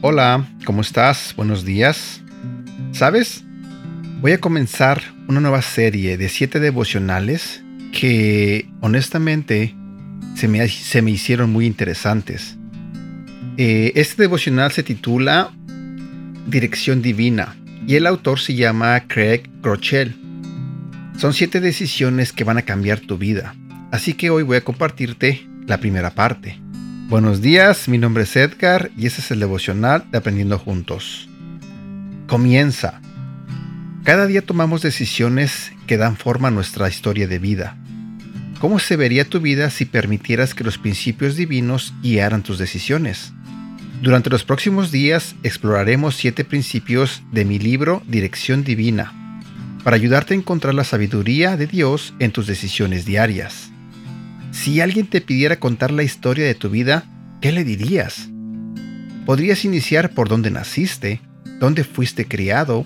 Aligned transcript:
Hola, 0.00 0.46
¿cómo 0.64 0.82
estás? 0.82 1.34
Buenos 1.34 1.64
días. 1.64 2.20
¿Sabes? 2.92 3.42
Voy 4.20 4.30
a 4.30 4.38
comenzar 4.38 5.02
una 5.26 5.40
nueva 5.40 5.60
serie 5.60 6.16
de 6.16 6.28
siete 6.28 6.60
devocionales 6.60 7.64
que 7.92 8.70
honestamente 8.80 9.74
se 10.36 10.46
me, 10.46 10.68
se 10.68 11.02
me 11.02 11.10
hicieron 11.10 11.50
muy 11.50 11.66
interesantes. 11.66 12.56
Eh, 13.56 13.90
este 13.96 14.22
devocional 14.22 14.70
se 14.70 14.84
titula 14.84 15.50
Dirección 16.46 17.02
Divina 17.02 17.56
y 17.84 17.96
el 17.96 18.06
autor 18.06 18.38
se 18.38 18.54
llama 18.54 19.00
Craig 19.08 19.50
Groeschel. 19.62 20.14
Son 21.16 21.34
siete 21.34 21.58
decisiones 21.58 22.32
que 22.32 22.44
van 22.44 22.58
a 22.58 22.62
cambiar 22.62 23.00
tu 23.00 23.18
vida, 23.18 23.56
así 23.90 24.14
que 24.14 24.30
hoy 24.30 24.44
voy 24.44 24.58
a 24.58 24.64
compartirte 24.64 25.44
la 25.66 25.78
primera 25.78 26.10
parte. 26.10 26.67
Buenos 27.08 27.40
días, 27.40 27.88
mi 27.88 27.96
nombre 27.96 28.24
es 28.24 28.36
Edgar 28.36 28.90
y 28.94 29.06
este 29.06 29.22
es 29.22 29.30
el 29.30 29.40
devocional 29.40 30.04
de 30.10 30.18
Aprendiendo 30.18 30.58
Juntos. 30.58 31.26
Comienza. 32.26 33.00
Cada 34.04 34.26
día 34.26 34.42
tomamos 34.42 34.82
decisiones 34.82 35.72
que 35.86 35.96
dan 35.96 36.18
forma 36.18 36.48
a 36.48 36.50
nuestra 36.50 36.86
historia 36.86 37.26
de 37.26 37.38
vida. 37.38 37.78
¿Cómo 38.60 38.78
se 38.78 38.96
vería 38.96 39.24
tu 39.24 39.40
vida 39.40 39.70
si 39.70 39.86
permitieras 39.86 40.52
que 40.52 40.64
los 40.64 40.76
principios 40.76 41.34
divinos 41.34 41.94
guiaran 42.02 42.42
tus 42.42 42.58
decisiones? 42.58 43.32
Durante 44.02 44.28
los 44.28 44.44
próximos 44.44 44.92
días 44.92 45.34
exploraremos 45.42 46.14
siete 46.14 46.44
principios 46.44 47.22
de 47.32 47.46
mi 47.46 47.58
libro 47.58 48.02
Dirección 48.06 48.64
Divina, 48.64 49.14
para 49.82 49.96
ayudarte 49.96 50.34
a 50.34 50.36
encontrar 50.36 50.74
la 50.74 50.84
sabiduría 50.84 51.56
de 51.56 51.68
Dios 51.68 52.12
en 52.18 52.32
tus 52.32 52.46
decisiones 52.46 53.06
diarias. 53.06 53.70
Si 54.58 54.80
alguien 54.80 55.06
te 55.06 55.20
pidiera 55.20 55.60
contar 55.60 55.92
la 55.92 56.02
historia 56.02 56.44
de 56.44 56.56
tu 56.56 56.68
vida, 56.68 57.04
¿qué 57.40 57.52
le 57.52 57.62
dirías? 57.62 58.28
Podrías 59.24 59.64
iniciar 59.64 60.10
por 60.10 60.28
dónde 60.28 60.50
naciste, 60.50 61.20
dónde 61.60 61.84
fuiste 61.84 62.26
criado, 62.26 62.84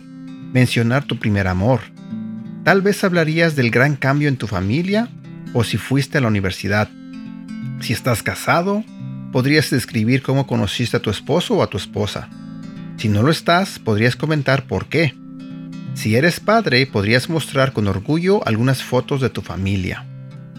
mencionar 0.52 1.04
tu 1.04 1.18
primer 1.18 1.48
amor. 1.48 1.80
Tal 2.62 2.82
vez 2.82 3.02
hablarías 3.04 3.56
del 3.56 3.70
gran 3.70 3.96
cambio 3.96 4.28
en 4.28 4.36
tu 4.36 4.46
familia 4.46 5.08
o 5.54 5.64
si 5.64 5.78
fuiste 5.78 6.18
a 6.18 6.20
la 6.20 6.28
universidad. 6.28 6.90
Si 7.80 7.94
estás 7.94 8.22
casado, 8.22 8.84
podrías 9.32 9.70
describir 9.70 10.20
cómo 10.20 10.46
conociste 10.46 10.98
a 10.98 11.00
tu 11.00 11.08
esposo 11.08 11.56
o 11.56 11.62
a 11.62 11.70
tu 11.70 11.78
esposa. 11.78 12.28
Si 12.98 13.08
no 13.08 13.22
lo 13.22 13.30
estás, 13.30 13.78
podrías 13.78 14.14
comentar 14.14 14.66
por 14.66 14.90
qué. 14.90 15.14
Si 15.94 16.16
eres 16.16 16.38
padre, 16.38 16.86
podrías 16.86 17.30
mostrar 17.30 17.72
con 17.72 17.88
orgullo 17.88 18.46
algunas 18.46 18.82
fotos 18.82 19.22
de 19.22 19.30
tu 19.30 19.40
familia. 19.40 20.06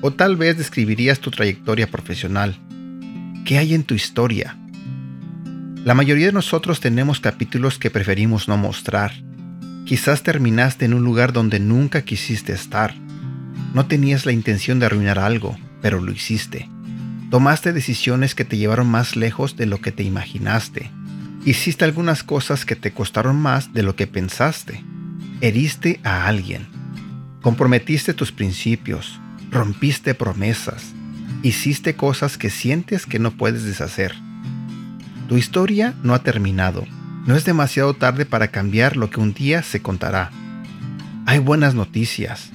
O 0.06 0.12
tal 0.12 0.36
vez 0.36 0.58
describirías 0.58 1.22
tu 1.22 1.32
trayectoria 1.32 1.90
profesional. 1.90 2.58
¿Qué 3.46 3.58
hay 3.58 3.74
en 3.74 3.86
tu 3.86 3.94
historia? 3.94 4.58
La 5.86 5.94
mayoría 5.94 6.26
de 6.26 6.34
nosotros 6.34 6.82
tenemos 6.82 7.22
capítulos 7.22 7.80
que 7.80 7.90
preferimos 7.90 8.50
no 8.50 8.58
mostrar. 8.58 9.14
Quizás 9.86 10.22
terminaste 10.22 10.84
en 10.84 10.94
un 10.94 11.06
lugar 11.06 11.32
donde 11.32 11.62
nunca 11.62 12.02
quisiste 12.02 12.52
estar. 12.52 12.94
No 13.74 13.86
tenías 13.86 14.26
la 14.26 14.34
intención 14.34 14.78
de 14.78 14.88
arruinar 14.88 15.20
algo, 15.20 15.58
pero 15.82 16.02
lo 16.02 16.12
hiciste. 16.12 16.68
Tomaste 17.32 17.72
decisiones 17.72 18.36
que 18.36 18.44
te 18.44 18.58
llevaron 18.58 18.88
más 18.88 19.16
lejos 19.16 19.56
de 19.56 19.68
lo 19.68 19.80
que 19.80 19.94
te 19.94 20.04
imaginaste. 20.04 20.92
Hiciste 21.46 21.86
algunas 21.86 22.24
cosas 22.24 22.66
que 22.66 22.76
te 22.76 22.92
costaron 22.92 23.38
más 23.38 23.72
de 23.72 23.84
lo 23.84 23.96
que 23.96 24.08
pensaste. 24.08 24.84
Heriste 25.40 26.02
a 26.04 26.28
alguien. 26.28 26.68
Comprometiste 27.42 28.14
tus 28.14 28.34
principios 28.34 29.22
rompiste 29.54 30.16
promesas, 30.16 30.94
hiciste 31.44 31.96
cosas 31.96 32.38
que 32.38 32.50
sientes 32.50 33.06
que 33.06 33.20
no 33.20 33.32
puedes 33.32 33.64
deshacer. 33.64 34.16
Tu 35.30 35.38
historia 35.38 35.94
no 36.04 36.14
ha 36.14 36.20
terminado. 36.20 36.86
No 37.26 37.36
es 37.36 37.46
demasiado 37.46 37.94
tarde 37.94 38.26
para 38.26 38.50
cambiar 38.50 38.98
lo 38.98 39.10
que 39.10 39.22
un 39.22 39.34
día 39.34 39.64
se 39.64 39.82
contará. 39.82 40.32
Hay 41.26 41.40
buenas 41.40 41.74
noticias. 41.74 42.52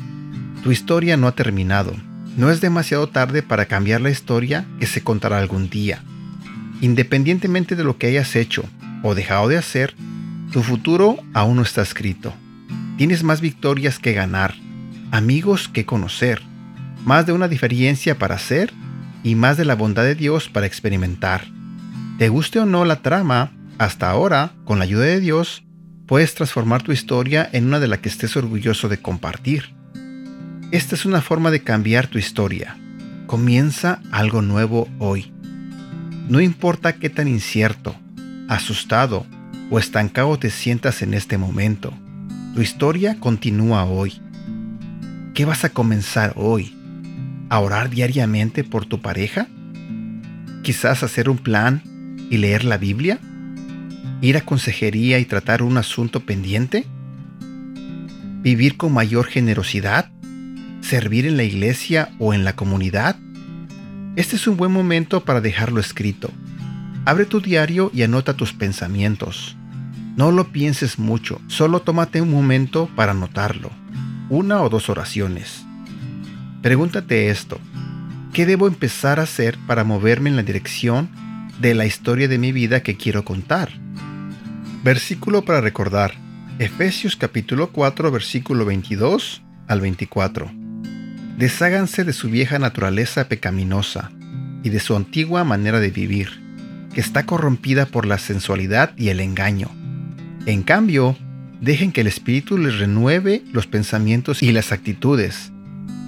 Tu 0.63 0.73
historia 0.73 1.17
no 1.17 1.27
ha 1.27 1.33
terminado. 1.33 1.95
No 2.37 2.51
es 2.51 2.61
demasiado 2.61 3.09
tarde 3.09 3.43
para 3.43 3.65
cambiar 3.65 4.03
la 4.03 4.11
historia 4.11 4.67
que 4.79 4.87
se 4.87 5.03
contará 5.03 5.39
algún 5.39 5.71
día. 5.71 6.03
Independientemente 6.83 7.77
de 7.77 7.85
lo 7.85 7.97
que 7.97 8.09
hayas 8.09 8.37
hecho 8.37 8.65
o 9.03 9.15
dejado 9.15 9.49
de 9.49 9.57
hacer, 9.57 9.95
tu 10.53 10.63
futuro 10.63 11.17
aún 11.33 11.57
no 11.57 11.63
está 11.63 11.81
escrito. 11.81 12.35
Tienes 12.99 13.23
más 13.23 13.41
victorias 13.41 13.99
que 13.99 14.13
ganar, 14.13 14.55
amigos 15.11 15.69
que 15.69 15.87
conocer, 15.87 16.43
más 17.05 17.27
de 17.27 17.33
una 17.33 17.49
diferencia 17.49 18.19
para 18.19 18.37
hacer 18.37 18.73
y 19.23 19.35
más 19.35 19.57
de 19.57 19.65
la 19.65 19.75
bondad 19.75 20.05
de 20.05 20.15
Dios 20.15 20.49
para 20.49 20.67
experimentar. 20.67 21.45
Te 22.19 22.29
guste 22.29 22.59
o 22.61 22.67
no 22.67 22.85
la 22.85 23.03
trama, 23.03 23.53
hasta 23.79 24.11
ahora, 24.11 24.53
con 24.65 24.79
la 24.79 24.85
ayuda 24.85 25.05
de 25.05 25.21
Dios, 25.21 25.65
puedes 26.07 26.35
transformar 26.35 26.83
tu 26.83 26.93
historia 26.93 27.49
en 27.53 27.67
una 27.67 27.81
de 27.81 27.89
la 27.89 28.01
que 28.01 28.09
estés 28.09 28.37
orgulloso 28.37 28.89
de 28.89 28.99
compartir. 28.99 29.75
Esta 30.73 30.95
es 30.95 31.05
una 31.05 31.21
forma 31.21 31.51
de 31.51 31.63
cambiar 31.63 32.09
tu 32.09 32.19
historia. 32.19 32.77
Comienza 33.27 34.01
algo 34.11 34.43
nuevo 34.43 34.89
hoy. 34.99 35.33
No 36.29 36.41
importa 36.41 36.95
qué 36.95 37.09
tan 37.09 37.29
incierto, 37.29 37.95
asustado 38.49 39.27
o 39.71 39.79
estancado 39.79 40.39
te 40.39 40.51
sientas 40.51 41.03
en 41.03 41.15
este 41.15 41.39
momento, 41.39 41.93
tu 42.55 42.63
historia 42.63 43.21
continúa 43.21 43.85
hoy. 43.85 44.21
¿Qué 45.35 45.45
vas 45.45 45.65
a 45.65 45.71
comenzar 45.71 46.33
hoy? 46.37 46.78
A 47.49 47.61
orar 47.61 47.91
diariamente 47.91 48.65
por 48.65 48.87
tu 48.87 49.01
pareja? 49.01 49.49
Quizás 50.63 51.03
hacer 51.03 51.29
un 51.29 51.39
plan 51.39 51.83
y 52.31 52.39
leer 52.39 52.65
la 52.65 52.79
Biblia? 52.79 53.19
¿Ir 54.21 54.37
a 54.37 54.41
consejería 54.43 55.19
y 55.19 55.25
tratar 55.25 55.63
un 55.63 55.77
asunto 55.77 56.21
pendiente? 56.21 56.87
¿Vivir 58.43 58.77
con 58.77 58.93
mayor 58.93 59.27
generosidad? 59.27 60.11
¿Servir 60.81 61.27
en 61.27 61.37
la 61.37 61.45
iglesia 61.45 62.11
o 62.19 62.35
en 62.35 62.45
la 62.45 62.55
comunidad? 62.55 63.17
Este 64.17 64.37
es 64.37 64.47
un 64.49 64.57
buen 64.57 64.73
momento 64.73 65.25
para 65.25 65.41
dejarlo 65.41 65.81
escrito. 65.81 66.31
Abre 67.05 67.25
tu 67.25 67.41
diario 67.41 67.91
y 67.95 68.03
anota 68.03 68.35
tus 68.35 68.53
pensamientos. 68.53 69.57
No 70.17 70.33
lo 70.33 70.51
pienses 70.51 70.99
mucho, 70.99 71.41
solo 71.47 71.81
tómate 71.81 72.21
un 72.21 72.31
momento 72.31 72.91
para 72.97 73.13
anotarlo. 73.13 73.71
Una 74.29 74.63
o 74.63 74.69
dos 74.69 74.91
oraciones. 74.91 75.68
Pregúntate 76.63 77.31
esto, 77.31 77.61
¿qué 78.33 78.45
debo 78.45 78.67
empezar 78.67 79.21
a 79.21 79.23
hacer 79.23 79.57
para 79.69 79.85
moverme 79.85 80.29
en 80.29 80.35
la 80.35 80.43
dirección 80.43 81.09
de 81.61 81.73
la 81.73 81.87
historia 81.87 82.27
de 82.27 82.39
mi 82.39 82.51
vida 82.51 82.83
que 82.83 82.97
quiero 82.97 83.25
contar? 83.25 83.71
Versículo 84.83 85.45
para 85.45 85.61
recordar, 85.61 86.15
Efesios 86.59 87.15
capítulo 87.15 87.71
4 87.71 88.11
versículo 88.11 88.65
22 88.65 89.41
al 89.69 89.81
24. 89.81 90.51
Desháganse 91.37 92.03
de 92.03 92.13
su 92.13 92.29
vieja 92.29 92.59
naturaleza 92.59 93.29
pecaminosa 93.29 94.11
y 94.65 94.71
de 94.71 94.81
su 94.81 94.97
antigua 94.97 95.45
manera 95.45 95.79
de 95.79 95.91
vivir, 95.91 96.43
que 96.93 97.01
está 97.01 97.25
corrompida 97.25 97.87
por 97.87 98.05
la 98.05 98.19
sensualidad 98.19 98.95
y 98.97 99.11
el 99.11 99.21
engaño. 99.21 99.71
En 100.45 100.65
cambio, 100.65 101.17
dejen 101.61 101.93
que 101.93 102.01
el 102.01 102.09
Espíritu 102.09 102.59
les 102.59 102.81
renueve 102.81 103.45
los 103.53 103.69
pensamientos 103.69 104.43
y 104.43 104.51
las 104.51 104.73
actitudes 104.73 105.53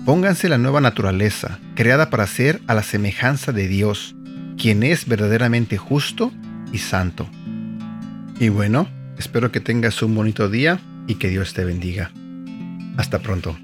Pónganse 0.05 0.49
la 0.49 0.59
nueva 0.59 0.81
naturaleza, 0.81 1.59
creada 1.75 2.11
para 2.11 2.27
ser 2.27 2.61
a 2.67 2.75
la 2.75 2.83
semejanza 2.83 3.53
de 3.53 3.69
Dios, 3.69 4.17
quien 4.57 4.83
es 4.83 5.07
verdaderamente 5.07 5.77
justo 5.77 6.33
y 6.73 6.79
santo. 6.79 7.29
Y 8.39 8.49
bueno, 8.49 8.89
espero 9.19 9.53
que 9.53 9.61
tengas 9.61 10.03
un 10.03 10.15
bonito 10.15 10.49
día 10.49 10.81
y 11.07 11.17
que 11.17 11.29
Dios 11.29 11.53
te 11.53 11.65
bendiga. 11.65 12.11
Hasta 12.97 13.19
pronto. 13.19 13.57